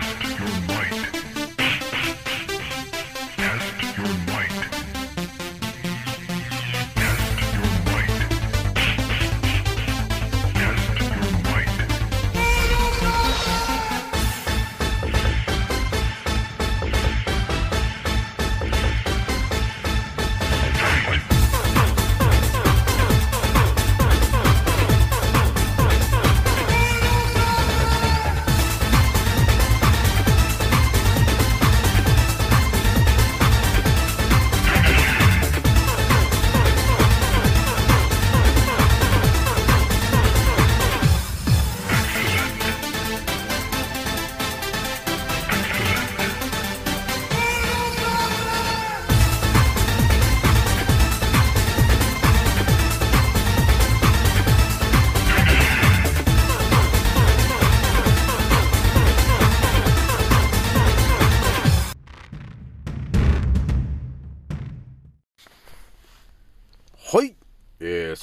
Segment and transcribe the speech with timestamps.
[0.00, 1.33] Test your might.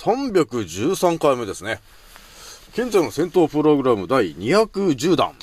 [0.01, 1.79] 313回目ですね。
[2.73, 5.35] 現在の戦闘プログラム第210弾。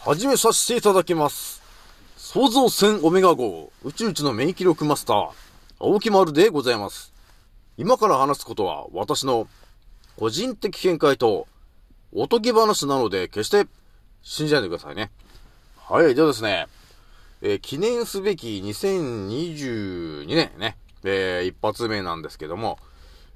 [0.00, 1.60] 始めさせていただきます。
[2.16, 5.30] 創造船オメガ号宇宙一の免疫力マスター、
[5.78, 7.12] 青木丸でございます。
[7.76, 9.46] 今から話すことは私の
[10.16, 11.46] 個人的見解と
[12.10, 13.66] おとぎ話なので決して
[14.22, 15.10] 信じないでくださいね。
[15.76, 16.14] はい。
[16.14, 16.66] ではですね、
[17.42, 22.78] えー記念すべき2022年ね、えー一発目なんですけども、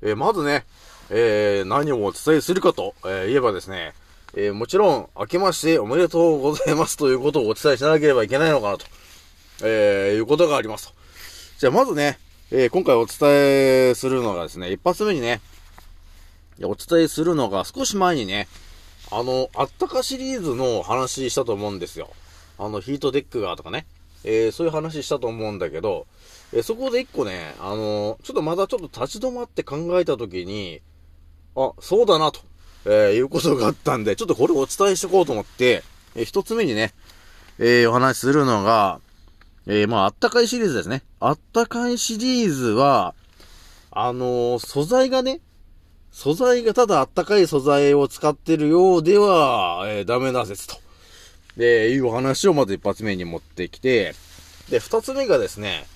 [0.02, 0.64] えーまずね、
[1.10, 3.94] えー何をお伝えするかと、えー言えばですね、
[4.34, 8.86] えーもちろん、明けましておめでとうございます ということをお伝えしなければいけないのかなと、
[9.62, 10.94] えいうことがありますと。
[11.58, 12.18] じゃあまずね、
[12.50, 13.16] え今回お伝
[13.90, 15.40] えするのがですね、一発目にね、
[16.62, 18.48] お伝えするのが少し前にね、
[19.12, 22.10] あの、あったかシリーズの話したと思うんですよ。
[22.58, 23.86] あの、ヒートデックがとかね。
[24.24, 26.06] えそういう話したと思うんだけど、
[26.54, 30.82] えそこで一個ね、あのちょっとまだちょっと立ち止まって考えたときに、
[31.56, 32.40] あ、そうだなと、
[32.84, 35.82] えーいうことがあったんで、ちょっとこれをお伝えしておこうと思って、
[36.14, 36.92] えー一つ目にね、
[37.58, 39.00] えーお話しするのが、
[39.66, 41.02] えーまあ、あったかいシリーズですね。
[41.20, 43.14] あったかいシリーズは、
[43.90, 45.40] あの素材がね、
[46.10, 50.76] 素材がただあったかい素材を使ってるようでは、えーダメな説と。
[51.56, 54.14] で、いうお話をまず一発目に持ってきて、
[54.68, 55.86] で、二つ目がですね、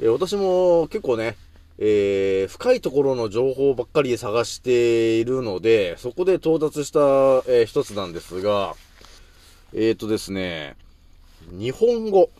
[0.00, 1.36] えー私も結構ね、
[1.78, 8.74] えー深いところの情報ばっかり探しているので、そこで到達した、えー一つなんですが、
[9.74, 10.76] えっ、ー、とですね、
[11.50, 12.30] 日本語。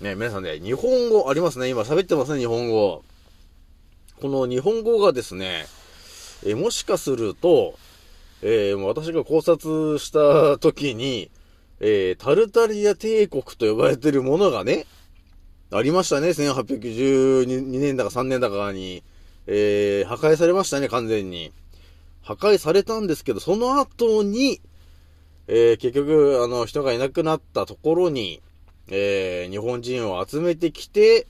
[0.00, 1.68] ね、皆さんね、日本語ありますね。
[1.68, 3.02] 今喋ってますね、日本語。
[4.20, 5.66] この日本語がですね、
[6.46, 7.74] えもしかすると、
[8.42, 11.28] えー私が考察した時に、
[11.80, 14.86] えータルタリア帝国と呼ばれてるものがね、
[15.76, 16.28] ありましたね。
[16.28, 19.02] 1812年だか3年だかに、
[19.48, 21.52] えー破壊されましたね、完全に。
[22.22, 24.60] 破壊されたんですけど、その後に、
[25.48, 28.40] えー結局、あの、人がいなくなったところに、
[28.86, 31.26] えー日本人を集めてきて、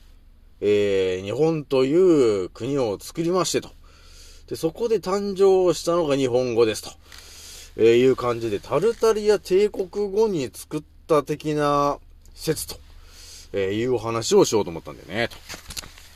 [0.61, 3.69] えー日本という国を作りましてと。
[4.45, 6.91] で、そこで誕生したのが日本語ですと。
[7.77, 11.97] えーいう感じで、タルタリア帝国後に作った的な
[12.35, 12.84] 説と、
[13.57, 15.37] えーいうお話をしようと思ったんだよね、と。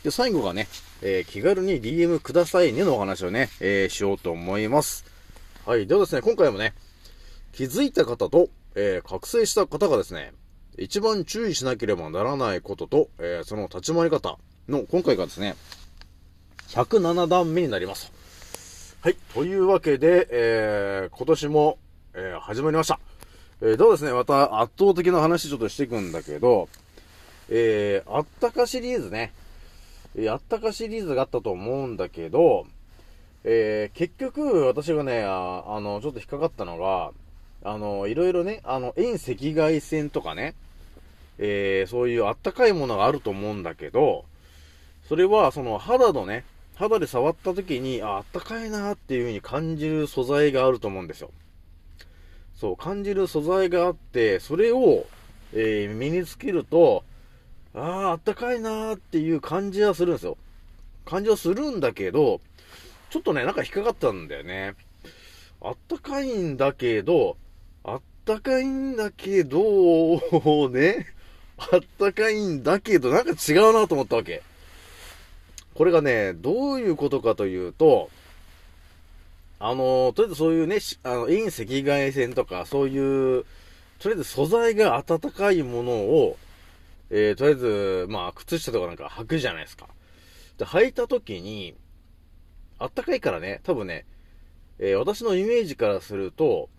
[0.03, 0.67] で、最後がね、
[1.01, 5.05] えー気軽に DM くださいねのお話をね、えーしようと思います。
[5.65, 5.87] はい。
[5.87, 6.73] ではですね、今回もね、
[7.53, 10.33] 気づいた方と、え覚醒した方がですね、
[10.77, 15.55] 一番注意しなければならないことと、えその立ち回り方の今回がですね、
[16.67, 18.11] 107段目になります。
[19.01, 19.15] はい。
[19.33, 21.77] というわけで、え今年も、
[22.13, 22.99] え始まりました。
[23.61, 26.69] えー、ではですね、また圧倒的な話ちょっとしていくんだけど、
[27.49, 29.33] えー、あったかシリーズね。
[30.15, 32.65] えーあったかシリーズがあったと思うんだけど、
[33.43, 37.11] えー結局、私がね、ああの、ちょっと引っかかったのが、
[37.63, 40.55] あの、いろいろね、あの、遠赤外線とかね、
[41.37, 44.25] えーそういうあったかいものがあると思うんだけど、
[45.07, 46.43] それは、その肌のね、
[46.75, 51.31] 肌で触った時に、あ、あったかいなっていう風に感じる素材があると思うんですよ。
[52.55, 55.05] そう、感じる素材があって、それを、
[55.53, 57.03] えー身につけると、
[57.75, 60.37] ああ、あったかいなーっていう感じはするんですよ。
[61.05, 62.41] 感じはするんだけど、
[63.09, 64.75] ちょっとね、なんか引っかかったんだよね。
[65.61, 67.37] あったかいんだけど、
[67.83, 70.19] あったかいんだけど、
[70.69, 71.07] ね、
[71.57, 74.41] あったかいんだけど、なんか違うなと思ったわけ。
[75.73, 78.09] これがね、どういうことかというと、
[79.59, 83.45] あの、とりあえずそういうね、あの、遠赤外線とか、そういう、
[83.99, 86.37] とりあえず素材が暖かいものを、
[87.11, 89.87] えー、とりあえず、まあ、靴下とかなんか履くじゃないですか。
[90.57, 91.75] で、履いた時に、
[92.79, 94.05] 暖かいからね、多分ね、
[94.77, 96.69] えー、私のイメージからすると、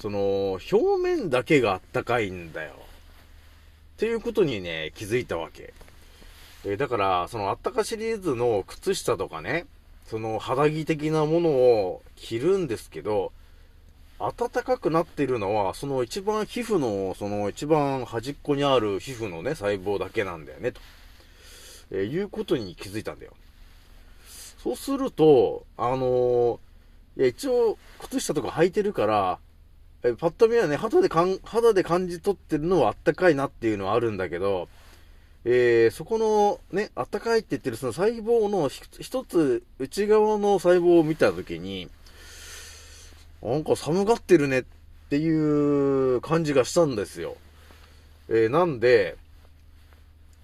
[0.00, 2.72] その、表面だけが暖かいんだよ。
[2.72, 2.74] っ
[3.98, 5.74] ていうことにね、気づいたわけ。
[6.64, 9.66] えー、だから、そのあったかシリーズの靴下とかね、
[10.06, 13.32] その肌着的なものを着るんですけど、
[14.20, 20.80] 暖かくなっているのは、その一番皮膚の、その一番端っこにある皮膚のね、細胞だけなんだよね、と、
[21.90, 23.32] えー、いうことに気づいたんだよ。
[24.62, 26.58] そうすると、あのー、
[27.16, 29.38] いや、一応、靴下とか履いてるから、
[30.02, 34.68] えパッと見はね、肌でかん、肌で感じ取ってるのはあったかいなっていうのはあるんだけど、
[35.44, 41.88] えー、そこのね、あったかいって言ってるその細胞の一つ内側の細胞を見たときに、
[43.42, 44.64] なんか寒がってるねっ
[45.08, 47.36] ていう感じがしたんですよ。
[48.28, 49.16] えー、なんで、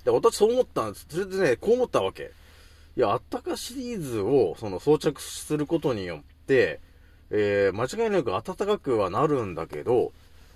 [0.05, 1.07] で私そう思ったんです。
[1.11, 2.33] それでね、こう思ったわけ。
[2.97, 6.81] いや、あったかシリーズをその装着することによって、
[7.31, 10.13] えー、間違いなく暖かくはなるんだけど、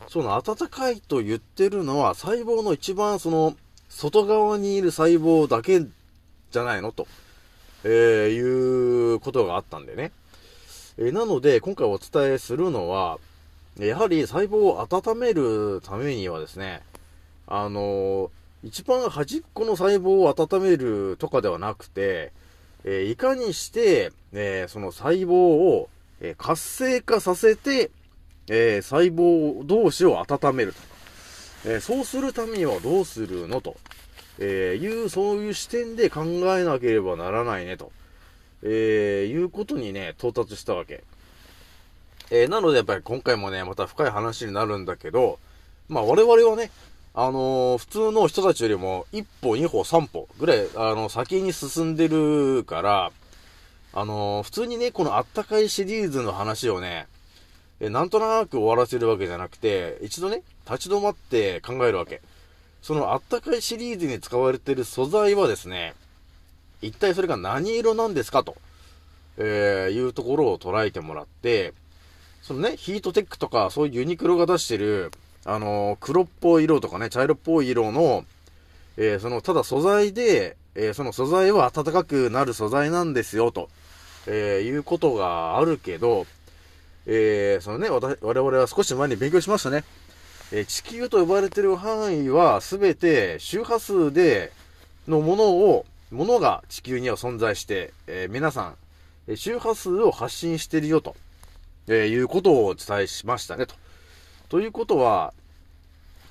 [0.08, 3.54] その暖かいと言ってるのは細胞の一番その
[3.88, 6.90] 外側にいる細胞だけじゃないの？
[6.92, 7.06] と、
[7.84, 7.90] えー、
[8.30, 10.12] いうことがあったんでね。
[11.02, 13.18] え、なので、今回お伝えするのは、
[13.78, 16.82] やはり細胞を温めるためにはですね、
[17.46, 18.30] あのー、
[18.64, 22.32] 一番端っこの細胞を温めるとかではなくて、
[22.84, 25.88] えいかにして、えその細胞を
[26.20, 27.90] え活性化させて、
[28.48, 31.70] え細胞同士を温めると。
[31.70, 33.76] えそうするためにはどうするのと、
[34.38, 36.24] えいう、そういう視点で考
[36.58, 37.90] えなければならないねと、
[38.62, 41.04] えいうことにね、到達したわけ。
[42.30, 45.38] えなのでやっぱり今回もね、また深い話になるんだけど、
[45.88, 46.70] まあ我々はね、
[47.12, 53.12] あのー、普通の人たちよりも1歩、2歩、3歩ぐらい、あの、先に進んでるから、
[53.92, 57.08] あのー、普通にね、このあったかいシリーズの話をね、
[57.80, 62.20] えなんとなく終わらせるわけじゃなくて、一度ね、立ち止まって考えるわけ。
[62.82, 65.94] そのあったかいシリーズに使われてる素材はですね、
[66.82, 68.56] 一体それが何色なんですかと、
[69.36, 71.74] えー、いうところを捉えてもらって、
[72.42, 75.10] そのね、ヒートテックとか、そういうユニクロが出してる、
[75.44, 78.24] あのー、黒っぽい色とかね、茶色っぽい色の、
[78.96, 83.68] えー、その、ただ素材で、えー、その素材は暖かくなる素材なんですよ、と、
[84.26, 86.26] えいうことがあるけど、
[87.06, 89.84] えそのね、我々は少し前に勉強しましたね。
[90.52, 94.52] え地球と呼ばれてる範囲は全て周波数で、
[95.08, 98.74] のものを、ものが地球には存在して、え皆さ
[99.28, 101.14] ん、周波数を発信してるよと、
[101.88, 103.74] えいうことをお伝えしましたね、と。
[104.48, 105.32] ということは、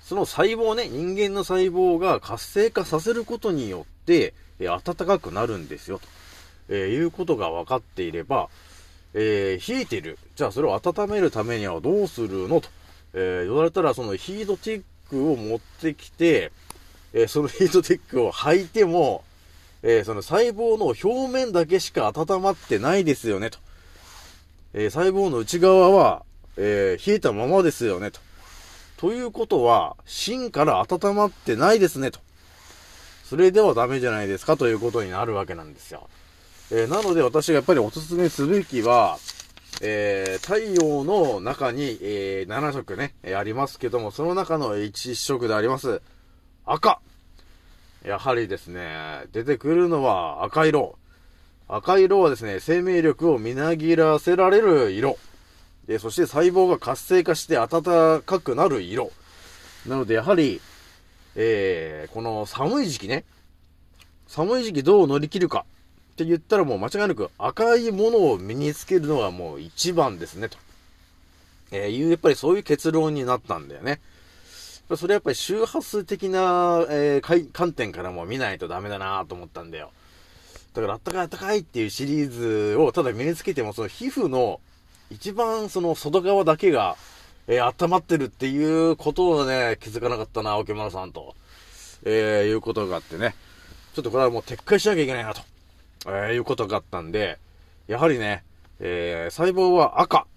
[0.03, 6.07] その細胞ね、人間の細胞が活性化させることによって、えー、暖かくなるんですよ、と、
[6.67, 8.49] え、いうことが分かっていれば、
[9.13, 10.17] え、冷えてる。
[10.35, 12.69] じゃあそれを温めるためにはどうするのと、
[13.13, 16.51] え言われたら、そのヒートテックを持ってきて、
[17.13, 19.23] えそのヒートテックを履いても、
[19.81, 23.59] えその細胞の表面だけしか温まってないですよね、と。
[24.73, 26.23] え細胞の内側は、
[26.57, 28.19] え冷えたままですよね、と。
[28.97, 32.19] ということは、芯から温まってないですね、と。
[33.23, 36.09] それではダメじゃないですかということになるわけなんですよ。
[36.71, 39.17] え、なので私がやっぱりおすすめすべきは、
[39.81, 46.01] えー、太陽の中に、えー、7色ね、えありますけども、その中の1色であります、
[46.65, 46.99] 赤。
[48.09, 50.97] やはりですね、出てくるのは赤色。
[51.67, 55.19] 赤色はですね、生命力をみなぎらせられる色。
[55.85, 57.69] で、そして細胞が活性化して暖
[58.23, 59.11] かくなる色。
[59.87, 60.59] なので、やはり、
[61.35, 63.25] えー、この寒い時期ね、
[64.25, 65.65] 寒い時期どう乗り切るか
[66.13, 70.57] って言ったらもう間違いなく赤いものを身につけるのがもう一番ですね、と。
[71.69, 74.01] えー、いう、やっぱりそういう結論になったんだよね。
[74.97, 79.91] それやっぱり周波数的な、えー、観点からも見ないとダメだなと思ったんだよ。
[80.73, 84.59] だからあったかいあったかいっていうシリーズをただ身につけても、その皮膚の
[85.09, 86.95] 一番その外側だけが
[87.51, 91.35] えー、温まってるっていうことをね、気づかなかったな、沖村さんと、
[92.05, 93.33] えー、いうことがあってね、
[93.95, 95.41] ちょっとこれはもう撤回しなきゃいけないなと、
[96.05, 97.39] えー、いうことがあったんで、
[97.87, 98.43] やはりね、
[98.79, 100.27] えー、細胞は赤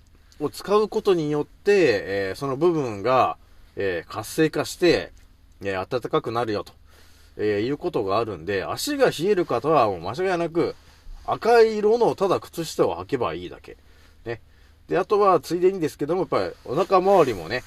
[0.40, 3.36] を使うことによって、えー、その部分が、
[3.76, 5.12] えー、活性化して、
[5.62, 6.72] えー、暖かくなるよと、
[7.36, 10.74] えー、いうことがあるんで、足が冷える方はもう間違いなく、
[11.26, 13.76] 赤い色のただ靴下を履けばいいだけ。
[14.24, 14.40] ね。
[14.88, 17.62] で、あとは、ついでにですけども、やっぱり、お腹周りもね、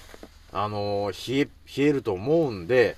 [0.51, 1.47] あの冷え、
[1.77, 2.97] 冷えると思うんで、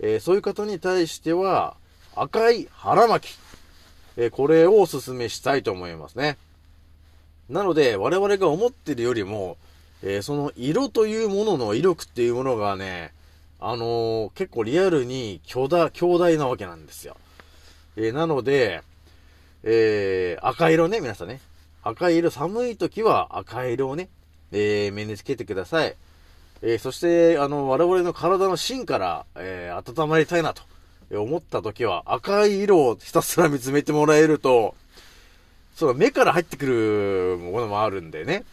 [0.00, 1.76] えそういう方に対しては、
[2.14, 3.38] 赤い腹巻き、
[4.16, 6.36] えこれをお勧めしたいと思いますね。
[7.48, 9.56] なので、我々が思ってるよりも、
[10.02, 13.12] えーその色というものの威力っていうものがね、
[13.60, 17.16] あのー結構リアルに巨大、強大なわけなんですよ。
[17.96, 18.82] えーなので、
[19.64, 21.40] え赤色ね、皆さんね。
[21.82, 24.08] 赤色、寒い時は赤色をね、
[24.52, 25.94] えー身につけてください。
[26.62, 30.62] えそして、あの、我々の体の芯から、え温まりたいなと
[31.10, 34.74] え思った時は、赤い色をひたすら見つめてもらえると、
[35.74, 38.44] そう目から入ってくるものもあるんでね。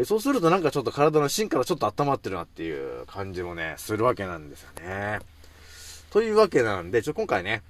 [0.00, 5.18] えそうするとなんかちょっと体の芯からちょっと温まってるなっていう感じもね、するわけなんですよね。
[6.10, 7.62] というわけなんで、ちょ、今回ね、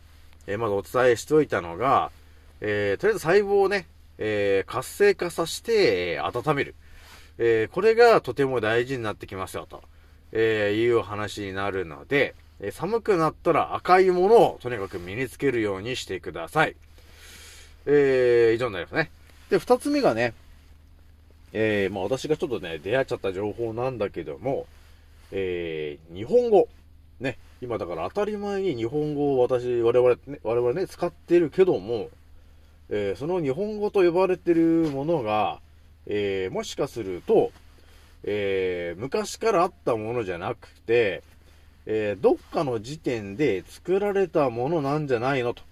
[0.46, 2.12] えーまずお伝えしておいたのが、
[2.60, 6.76] えーとりあえず細胞をね、えー活性化させて、え温める。
[7.38, 9.82] えーこれがとても大事になってきますよ、と、
[10.30, 16.76] えいうお話になるので、え寒くなったら赤いものをとにかく身につけるようにしてください。
[17.87, 19.10] えー、以上になりますね。
[19.50, 20.32] で、二つ目がね、
[21.52, 24.66] えー、まあ私がちょっとね、出会っちゃった情報なんだけども、
[25.33, 26.69] えー、日本語。
[27.21, 32.09] ね、今だから当たり前に日本語を私、我々ね、我々ね、使ってるけども、
[32.88, 35.61] えーその日本語と呼ばれてるものが、
[36.07, 37.52] えーもしかすると、
[38.25, 41.23] えー昔からあったものじゃなくて、
[41.87, 45.62] えどっかの時点で作られたものなんじゃないのと、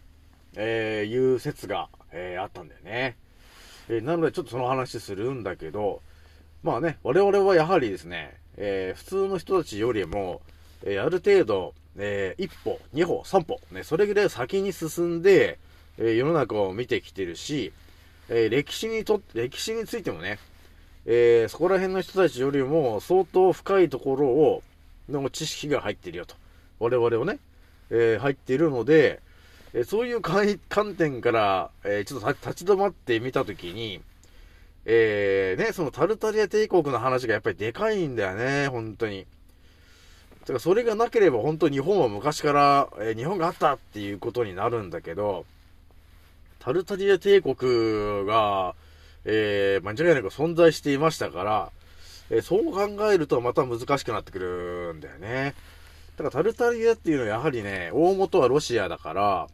[0.56, 3.16] えいう説が、えあったんだよね。
[3.88, 6.00] えーなのでちょっとその話するんだけど、
[6.62, 10.40] まあね、我々はやはりですね、えー普通の人たちよりも、
[10.85, 15.59] えーある程度、えー一歩、二歩、三歩、ね、それぐらい先に進んで、
[15.99, 17.73] え世の中を見てきてるし、
[18.28, 20.38] え歴史にと、歴史についてもね、
[21.07, 24.62] えそこら辺の人たちよりも相当深いところを、
[25.09, 26.37] の知識が入ってるよと。
[26.78, 27.38] 我々をね、
[27.90, 29.21] え入っているので、
[29.75, 34.00] えそういう観点から、えちょっと立ち止まってみたときに、
[34.84, 39.26] えーね、そのタルタリア帝国の話がやっぱりでかいんだよね、本当に。
[40.40, 45.44] だからそれがなければ本当日本は昔から、えー日本があったっていうことになるんだけど、
[46.58, 48.75] タルタリア帝国が、
[49.25, 51.70] えー、間違いなく存在していましたから、
[52.30, 55.54] えそう考えるとまた難しくなってくるんだよね。
[56.16, 59.48] だからタルタリアっていうのはやはりね、大元はロシアだから、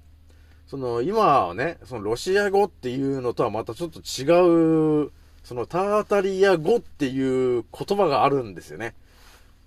[0.66, 5.10] その今はね、そのロシア語っていうのとはまたちょっと違う、
[5.44, 8.94] そのタータリア語っていう言葉があるんですよね。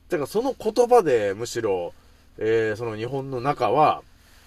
[0.09, 1.93] だからその言葉でむしろ、
[2.39, 4.01] えーその日本の中は、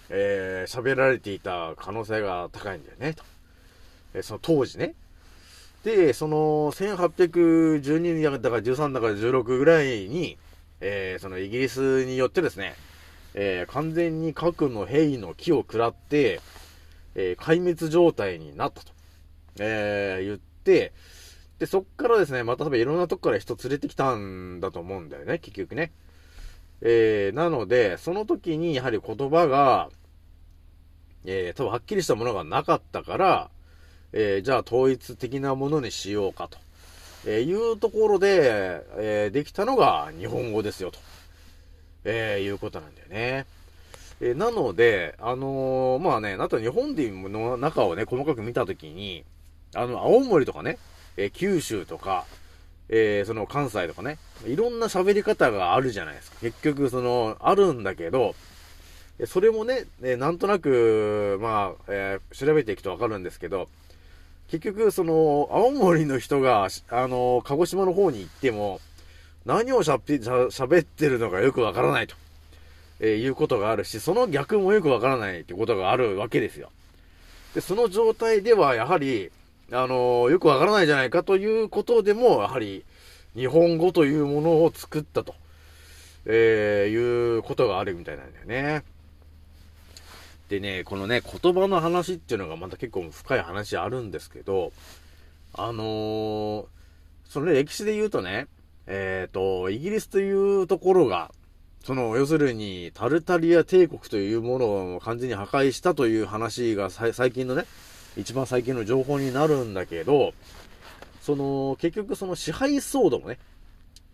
[0.09, 3.23] えー喋られていた可能性が高いんだよね、と。
[4.13, 4.93] えーその当時ね。
[5.83, 10.37] で、その、1812年だから13だから16ぐらいに、
[10.79, 12.75] えーそのイギリスによってですね、
[13.33, 16.41] えー完全に核の兵の木を食らって、
[17.15, 18.91] えー壊滅状態になったと、
[19.59, 20.93] えー言って、
[21.59, 25.91] で、そっからですね、また多分いろんなとこから人連れてきたんだと思うんだよね、結局ね。
[26.81, 29.89] えーなので、その時にやはり言葉が、
[31.25, 33.49] えー多分はっきりしたものがなかったから、
[34.13, 36.57] えーじゃあ統一的なものにしようかと、
[37.27, 40.99] えいうところで、えできたのが日本語ですよと、
[42.03, 43.45] えーいうことなんだよね。
[44.21, 49.23] えーなので、あのーまあね、あと日本での中をね、細かく見たときに、
[49.75, 50.77] あの、青森とかね、
[51.17, 52.25] えー九州とか、
[52.89, 56.37] えーその関西とかね、いろんな喋り方があるじゃないですか。
[56.41, 58.35] 結局、その、あるんだけど、
[59.27, 63.69] それもね、えなんとなく、まあ、えー調べていくとわかるんですけど、
[64.49, 68.81] 結局、その、青森の人が、あの、鹿児島の方に行っても、
[69.45, 72.15] 何をしゃべしゃ喋ってるのかよくわからないと、
[72.99, 76.71] えーいうことがあるし、その逆もよくわからないってことがあるわけですよ。
[77.55, 79.31] で、その状態では、やはり、
[79.71, 82.83] あのよくわからないじゃないかということでも、やはり、
[83.35, 85.33] 日本語というものを作ったと、
[86.25, 88.83] えーいうことがあるみたいなんだよね。
[90.49, 94.71] でね、このね、言葉の話っていうのがまた結構深い話あるんですけど、
[95.53, 96.65] あのー
[97.29, 98.47] そのね、歴史で言うとね、
[98.87, 101.31] えっ、と、イギリスというところが、
[101.83, 107.65] その、要するに、タルタリア帝国というものを完全に破壊したという話が最近のね、
[108.17, 110.33] 一番最近の情報になるんだけど、
[111.21, 113.37] その、結局その支配層どもね、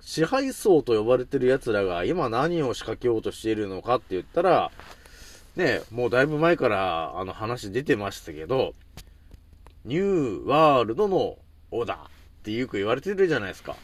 [0.02, 4.72] 支配層と呼ばれてる奴らが今何を仕掛けようとしているのかって言ったら、
[5.58, 8.74] ね、もうだいぶ前からあの話出てましたけど、
[9.84, 11.38] ニューワールドの
[11.72, 12.10] オーダーっ
[12.44, 13.76] てよく言われてるじゃないですか。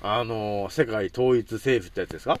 [0.00, 2.38] あの世界統一政府ってやつですか？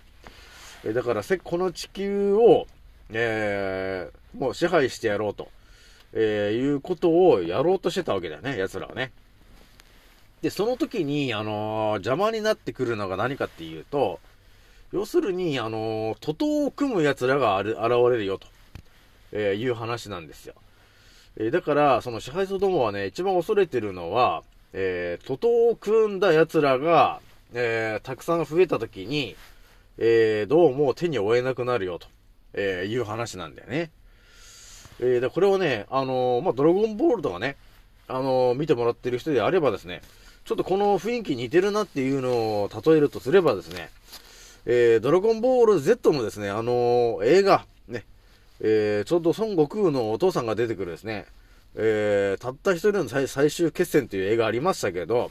[0.84, 2.66] えだからせ、この地球を、
[3.10, 5.48] えーもう支配してやろうと、
[6.12, 9.10] えーいうことをやろうとしてたわけだよね、奴らはね。
[10.42, 14.20] で、その時に、あのー邪魔になってくるのが何かっていうと、
[14.92, 18.46] 要するに、あのー徒党を組む奴らがある現れるよと、
[19.32, 20.54] えーいう話なんですよ。
[21.38, 27.20] えーだから、その支配層どもはね、一番恐れてるのは、えー徒党を組んだ奴らが、
[27.54, 29.36] えーたくさん増えた時に、
[29.96, 32.06] えーどうも手に負えなくなるよと、
[32.52, 33.90] えーいう話なんだよね。
[35.00, 37.56] えーで、これをね、あのーまあ、ドラゴンボールとかね、
[38.06, 40.02] あのー見てもらってる人であればですね、
[40.44, 43.90] ちょっとこの雰囲気似てるなっていうのを例えるとすればですね、
[44.66, 48.04] えードラゴンボール Z のですね、あのー映画、ね、
[48.60, 51.26] えーちょうど孫悟空のお父さんが出てくるですね、
[51.76, 55.30] えーたった一人の最最終決戦という映画ありましたけど、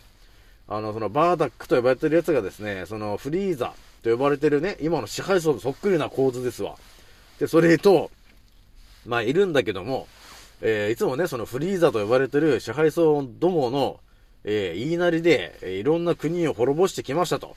[0.68, 6.76] あの、そのバーダックと呼ばれてるやつがですね、そのフリーザと呼ばれてるね、今の支配層とそっくりな構図ですわ。
[7.40, 8.12] で、それと、
[9.06, 10.08] まあ、いるんだけども、
[10.62, 14.00] えーいつもね、そのフリーザと呼ばれてる支配層どもの、
[14.44, 17.56] えー言いなりで、えーいろんな国を滅ぼしてきましたと。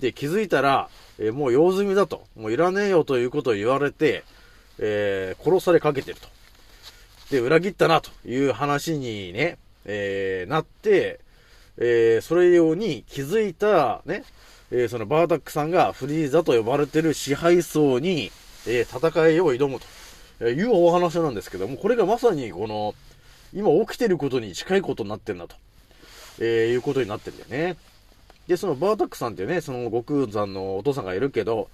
[0.00, 0.88] で、気づいたら、
[1.18, 2.24] えーもう用済みだと。
[2.34, 4.24] もういらねえよということを言われて、
[4.78, 6.28] えー殺されかけてると。
[7.30, 11.20] で、裏切ったなという話にね、えーなって、
[11.78, 14.24] えーそれ用に気づいたね、
[14.70, 18.30] えーそのバーダックさんがフリーザと呼ばれてる支配層に、
[18.66, 19.78] えー戦いを挑む
[20.38, 22.94] というお話なんですけども、これがまさにこの、
[23.52, 25.56] 今起きてることに近いことになってるなと、
[26.38, 27.76] えーいうことになってるんだよね。
[28.46, 31.68] で、そのバーダックさんっていうね、その悟空さんのお父さんがいるけど、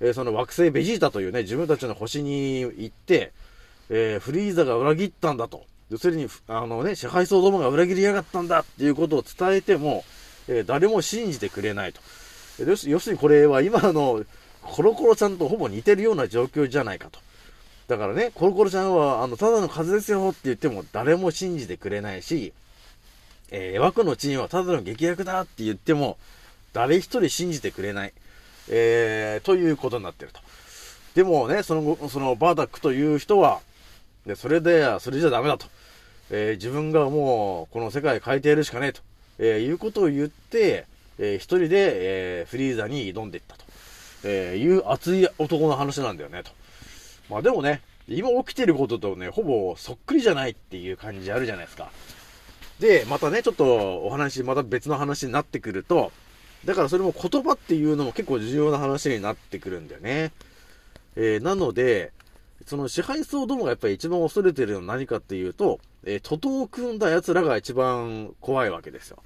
[0.00, 3.32] えーその惑星ベジータというね、自分たちの星に行って、
[3.90, 5.64] えーフリーザが裏切ったんだと。
[5.90, 10.04] 要するに、あのね、支配層どもが裏切りやがったんだっていうことを伝えても、
[10.48, 12.00] えー誰も信じてくれないと。
[12.58, 14.24] 要するにこれは今の
[14.62, 17.20] コロコロちゃんとほぼ似てるような状況じゃないかと。
[17.88, 22.52] だからね、コロコロちゃんは、あの、ただの風邪ですよって言っても誰も信じてくれないし、
[23.50, 26.18] えー、枠のチームはただの劇薬だって言っても、
[26.72, 28.12] 誰一人信じてくれない。
[28.68, 30.40] えー、ということになってると。
[31.14, 33.60] でもね、その、そのバーダックという人は、
[34.26, 35.66] で、それで、それじゃダメだと。
[36.30, 39.00] えー自分がもう、この世界変えてやるしかねえと。
[39.38, 40.86] えーいうことを言って、
[41.18, 43.64] えー一人で、えーフリーザに挑んでいったと。
[44.24, 46.50] えーいう熱い男の話なんだよね、と。
[47.30, 51.90] まあでもね、今起きてることとね、ほぼそっくりじゃないっていう感じあるじゃないですか。
[52.78, 56.12] で、またね、ちょっとお話、また別の話になってくると、
[56.64, 60.32] だからそれも言葉っていうのも結構重要な話になってくるんだよね。
[61.16, 62.12] えーなので、
[62.64, 69.18] その支配層どもがやっぱり一番恐れてるのは何かっていうと、えー徒党を組んだ奴らが一番怖いわけですよ。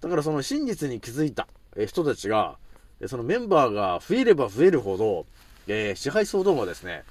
[0.00, 2.56] だからその真実に気づいたえー人たちが、
[3.00, 5.26] えーそのメンバーが増えれば増えるほど、
[5.66, 7.04] えー支配層どもはですね、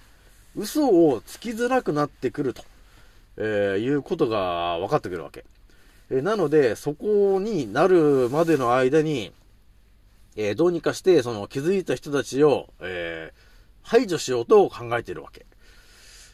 [0.56, 2.64] 嘘をつきづらくなってくると、
[3.38, 5.44] えーいうことが分かってくるわけ。
[6.10, 9.34] えーなので、そこになるまでの間に、
[10.38, 13.41] えーどうにかして、その気づいた人たちを、えー
[13.84, 15.46] 排除しようと考えているわけ。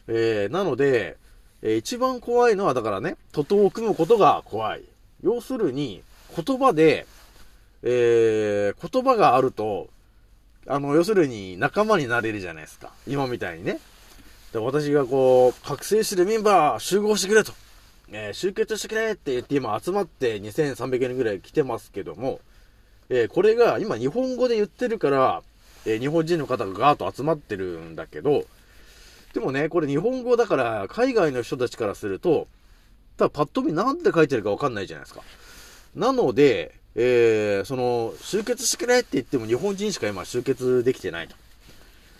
[0.08, 1.16] えーなので、
[1.62, 4.82] えー一番怖いのは、だからね、徒党を組むことが怖い。
[5.22, 6.02] 要するに、
[6.36, 7.06] 言葉で、
[7.82, 9.88] えー言葉があると、
[10.66, 12.92] あの、要するに仲間になれるじゃないですか。
[13.06, 13.80] 今みたいにね。
[14.52, 17.52] で私がこう、覚醒してるメンバー集合してくれと。
[18.10, 22.40] えー集結してくれって言って今集まって2300人ぐらい来てますけども、
[23.10, 25.42] えーこれが今日本語で言ってるから、
[25.88, 28.44] え日本人の方がガーッと集まってるんだけど、
[29.32, 32.46] でもね、これ日本語だから海外の人たちからすると、
[33.16, 35.22] ただパッと見なんて書いてるかわかんないじゃないですか。
[35.96, 41.36] なので、えーその、集結してくれって言っても日本人しか今集結できてないと、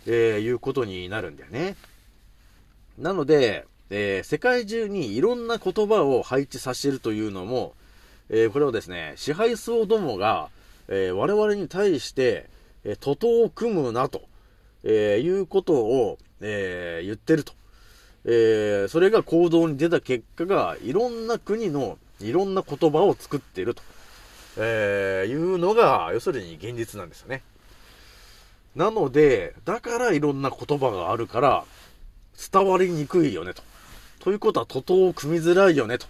[0.06, 1.76] えーいうことになるんだよね。
[2.98, 7.74] なので、えー世界中にいろんな言葉を配置させるというのも、
[8.30, 10.48] えこれをですね、支配層どもが、
[10.88, 12.46] え我々に対して、
[12.84, 14.22] えー徒党を組むなと、
[14.84, 17.52] えいうことを、え言ってると。
[18.24, 23.82] えーそれが行動に出た結果が、いろんな国のいろんな言葉を作っていると、
[24.58, 27.42] えーいうのが、要するに現実なんですよね。
[28.76, 31.64] なので、だからいろんな言葉があるから、
[32.52, 33.62] 伝わりにくいよねと。
[34.20, 36.06] ということは、徒党を組みづらいよねと。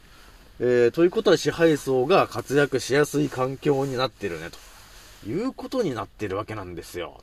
[0.61, 4.59] えーということは支配層が活躍しやすい環境になってるねと。
[5.27, 7.21] いうことになってるわけなんですよ。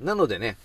[0.00, 0.56] なのでね、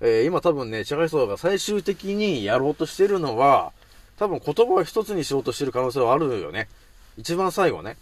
[0.00, 3.72] えー今多分ね、支配層が最終的にやろうとしてるのは、
[4.18, 6.68] 多分言葉を一つにしようとしてる可能性はあるよね。
[7.16, 7.96] 一番最後ね。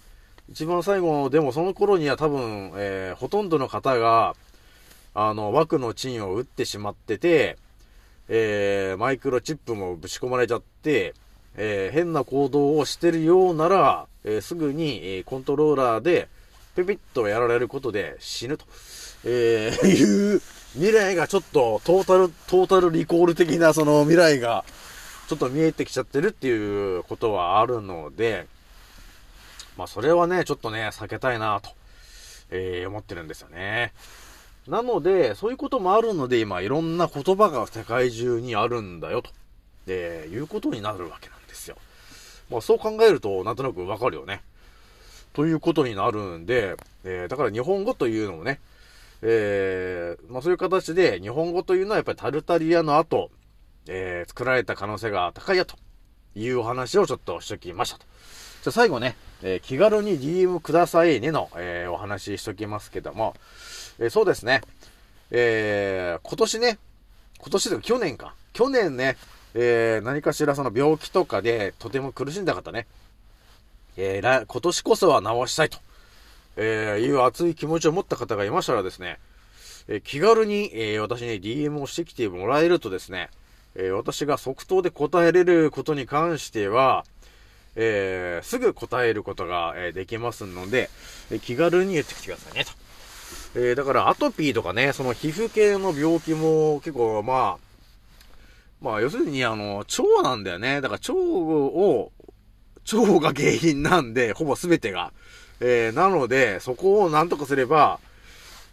[0.50, 4.34] 一番最後、でもその頃には多分、えーほとんどの方が、
[5.14, 7.56] あの、枠のチンを打ってしまってて、
[8.28, 11.14] えーマイクロチップもぶち込まれちゃって、
[11.56, 16.28] えー変な行動をしてるようなら、えーすぐに、えーコントローラーで、
[16.78, 18.64] ピピッとやられることで死ぬと、
[19.24, 20.40] えーいう
[20.74, 24.64] 未来がちょっとトータル、トータルリコール的なその未来が、
[25.28, 28.46] ちょっと見えてきちゃってるっていうことはあるので、
[29.76, 31.70] まあそれはね、ちょっとね、避けたいなと、
[32.50, 33.92] えー思ってるんですよね。
[34.68, 39.30] なので、そういうこともあるので、今、いろんな言葉が世界中にあるんだよ、と、
[39.86, 41.76] で、いうことになるわけなんですよ。
[42.50, 44.42] まあそう考えると、なんとなくわかるよね。
[45.32, 48.60] ということになるんで、えーだから日本語というのもね、
[49.22, 53.30] えーまあそういう形で、日本語というのはやっぱりタルタリアの後、
[53.86, 55.76] えー作られた可能性が高いよと
[56.34, 58.04] いうお話をちょっとしときましたと。
[58.62, 63.34] じゃあ最後ね、えー気軽に DM くださいねの、えーお話ししときますけども、
[63.98, 64.62] えーそうですね、
[65.30, 66.78] えー今年ね、
[67.38, 69.16] 今年というか去年か、去年ね、
[69.54, 72.86] えー何かしらその病気とかでとても苦しんだ方ね、
[74.00, 75.78] えー今年こそは治したいと、
[76.56, 79.18] えーいう熱い気持ちを持った方がいましたらですね、
[79.88, 83.28] え気軽に、え私に DM をしてきてもらえるとですね、
[83.74, 87.04] え私が即答で答えれることに関しては、
[87.74, 90.90] えーすぐ答えることが、えできますので、
[91.32, 92.70] え気軽に言ってきてくださいね、と。
[93.56, 97.68] えーだからアトピーとかね、その皮膚系の病気も結構、まあ、
[98.80, 100.80] まあ、要するに、あの、腸なんだよね。
[100.80, 102.12] だから腸を、
[102.96, 105.12] 腸が原因なんで、 ほぼ全てが。
[105.60, 107.98] えーなので、そこをなんとかすれば、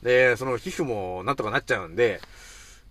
[0.03, 2.21] えーその皮膚もなんとかなっちゃうんで、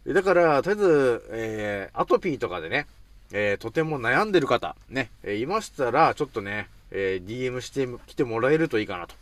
[0.07, 2.87] だから、とりあえず、えーアトピーとかでね、
[3.33, 9.15] えーとても悩んでる方、ね、えいましたら、ちょっとね、えー DM してきてもらえるといいかなと、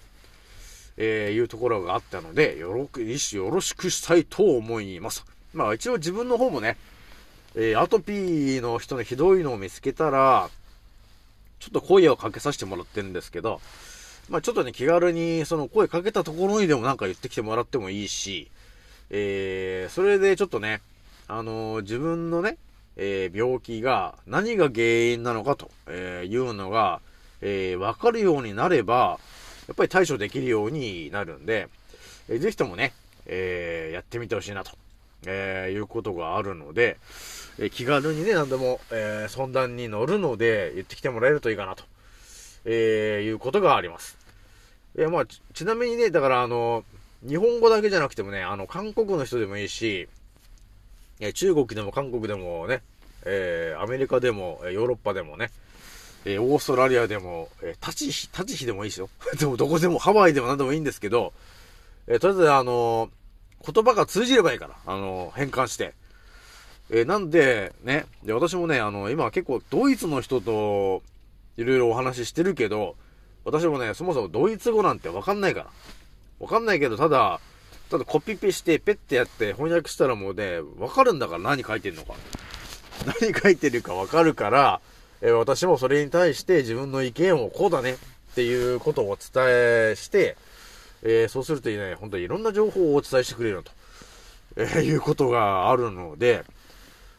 [0.97, 5.25] えーいうところがあったので、よろく、よろしくしたいと思います。
[5.53, 6.79] まあ、一応自分の方もね、
[7.55, 10.49] えーアトピーの人のひどいのを見つけたら、
[11.63, 13.61] ちょっと声をかけさせてもらってるんですけど、
[14.29, 18.51] まあちょっとね、気軽に、その声かけたところにでもなんか言ってきてもらってもいいし、
[19.11, 20.81] えー、それでちょっとね、
[21.29, 22.57] あのー自分のね、
[22.97, 27.01] えー病気が何が原因なのかと、えいうのが、
[27.43, 29.21] えーわかるようになれば、
[29.69, 31.69] やっぱり対処できるようになるんで、
[32.29, 32.93] えーぜひともね、
[33.27, 34.73] えーやってみてほしいなと、
[35.27, 36.97] えーいうことがあるので、
[37.59, 41.85] え気軽にね、何でも、えー相談に乗るので、言ってきてもらえるといいかなと、
[42.65, 44.17] えーいうことがあります。
[44.97, 46.85] えーまあち、ちなみにね、だからあの、
[47.27, 50.09] 日本語だけじゃなくてもね、あの、韓国の人でもいいし、
[51.21, 52.83] えー中国でも韓国でもね、
[53.25, 55.51] えーアメリカでも、えーヨーロッパでもね、
[56.25, 59.11] えーオーストラリアでも、えー立ち日、立ち日でもいいですよ。
[59.39, 61.33] でもどこでも、ハワイでも何でもいいんですけど、
[62.07, 63.11] えーとりあえずあの
[63.65, 65.95] 言葉が通じればいいから、あの変換して。
[66.93, 71.03] えーなんで、ね、で、私もね、あの、今結構ドイツの人と、
[71.57, 72.97] いろいろお話ししてるけど、
[73.45, 75.67] 私もね、そもそもドイツ語なんてわかんないから。
[76.39, 77.41] わかんないけど、ただ、
[77.91, 82.15] ただコピペして、ペッてやって翻訳したらもうね、わかるんだから何書いてんのか。
[83.21, 84.81] 何書いてるかわかるから、
[85.23, 87.97] えー私もそれに対して自分の意見をこうだねっ
[88.35, 90.37] ていうことをお伝えして、
[91.03, 93.73] えーそうするとね、本当にいろんな情報をお伝えしてくれると、
[94.57, 96.45] えーいうことがあるので、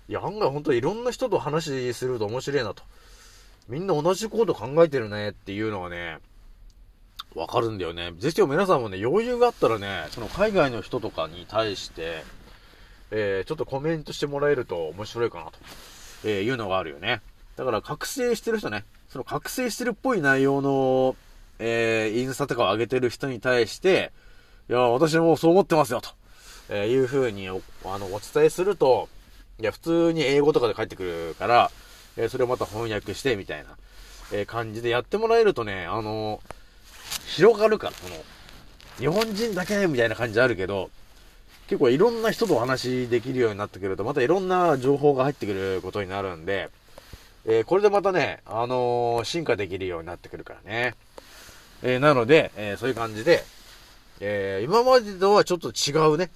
[0.10, 2.84] いや、案外本当にいろんな人と話すると面白いなと。
[3.70, 6.20] みんな同じこと考えてるねっていうのがね、
[7.36, 8.12] わかるんだよね。
[8.18, 12.24] ぜひ皆さんもね、余裕があったらね、その海外の人とかに対して、
[13.12, 15.54] えーちょっとコメントしてもらえると面白いかなと、
[16.26, 17.22] えーいうのがあるよね。
[17.56, 21.16] だから覚醒してる人ね、その覚醒してるっぽい内容の、
[21.60, 24.12] えーインスタとかを上げてる人に対して、
[24.70, 26.10] いや、私もそう思ってますよ、と、
[26.70, 29.08] えーいう風におあのお伝えすると、
[29.60, 31.72] いや、普通に英語とかで返ってくるから、
[32.18, 33.70] えーそれをまた翻訳して、みたいな、
[34.32, 36.42] えー感じでやってもらえるとね、あの
[37.36, 38.16] 広がるから、その、
[38.98, 40.90] 日本人だけみたいな感じあるけど、
[41.68, 46.70] 結構いろんな人とお話できるようになってくると、またいろんな情報が入ってくることになるんで、
[47.46, 50.96] えーこれでまたね、あのー進化できるようになってくるからね。
[51.84, 53.44] えーなので、えそういう感じで、
[54.20, 56.30] え今までとはちょっと違うね、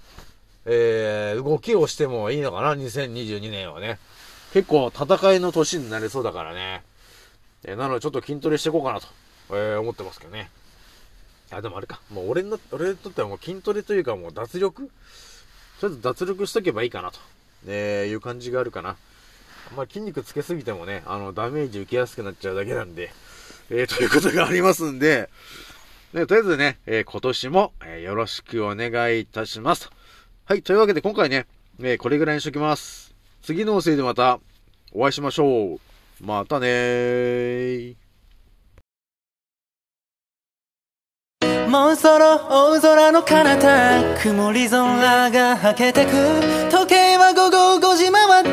[0.69, 3.99] えー動きをしてもいいのかな、2022年はね。
[4.53, 6.83] 結構戦いの年になりそうだからね。
[7.63, 9.07] えーなのでちょっと筋トレしていこうかなと、
[9.51, 10.49] えー思ってますけどね。
[11.51, 12.01] あ、でもあれか。
[12.11, 14.89] もう俺にな、俺にとってはもう筋トレというかもう脱力？
[15.79, 17.19] ちょっと脱力しとけばいいかなと、
[17.67, 18.97] えーいう感じがあるかな。
[19.75, 23.11] まり筋肉つけすぎてもね、あの、ダメージ受けやすくなっちゃうだけなんで、
[23.69, 25.29] えーということがありますんで、
[26.13, 29.89] ね、とりあえずね、えー今年も、えーよろしくお願いいたします。
[30.49, 31.45] はい、というわけで今回ね、
[31.81, 33.13] えーこれぐらいにしときます。
[33.41, 34.39] 次のおせいでまた
[34.93, 35.79] お会いしましょう。
[36.21, 37.95] またねー。
[41.67, 46.11] もうそろ大空の彼方曇り空がはけてく
[46.71, 48.49] 時計は午後5時回って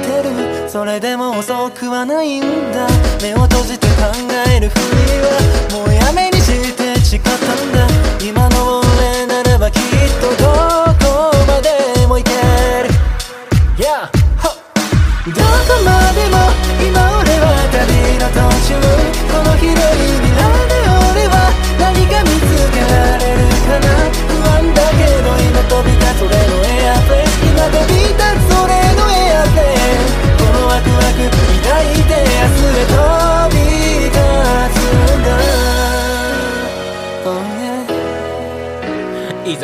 [0.65, 2.89] るそれでも遅くはないんだ
[3.23, 4.11] 目を閉じて考
[4.53, 4.83] えるふり
[5.23, 7.87] はもうやめにして誓ったんだ
[8.21, 9.81] 今の俺ならばきっ
[10.39, 10.44] と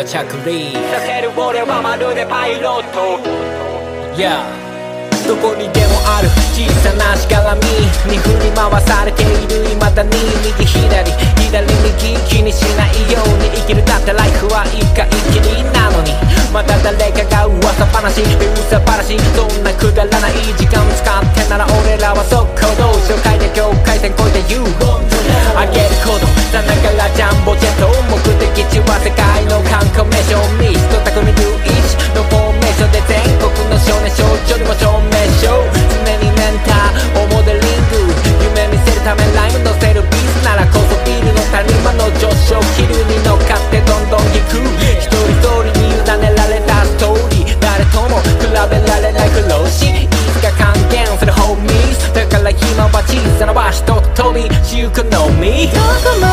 [0.00, 3.20] た着陸させる俺はまるでパイロット
[4.16, 4.42] Yeah.
[5.28, 7.62] どこにでもある小さなしがらみ
[8.08, 10.10] に振り回されている未だに
[10.42, 11.12] 右左
[11.52, 16.12] 左右気にしないように生きるだってライフは一回きりなのに。
[16.52, 24.70] また誰かが噂話噂話そんなくだらない時間使ってなら俺らは速攻動紹介で境界線越えて言う。
[25.56, 29.29] あげることさながらジャンボジェット目的地は世界
[33.90, 38.06] 少年少女にも証明しよう常にメンターをモデリング
[38.38, 44.62] 夢見せるためライム乗せるビースならこそビルの谷間の上昇気流に乗っかってどんどん行く
[44.94, 56.29] 一人一人に委ねられたストーリー誰とも比べられない苦労しいつか還元するホーミーだから今は小さな場所と飛びしゆくのみどこま